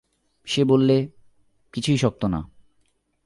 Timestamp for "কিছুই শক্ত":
1.73-2.25